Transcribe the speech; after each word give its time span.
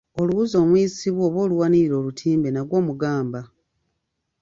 Oluwuzi 0.19 0.55
omuyisibwa 0.63 1.23
oba 1.27 1.39
oluwanirira 1.45 1.95
olutimbe 2.01 2.49
nagwo 2.51 2.77
mugamba. 2.87 3.41